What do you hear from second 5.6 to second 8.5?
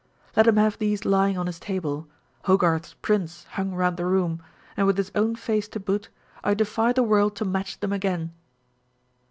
to boot, I defy the world to match them again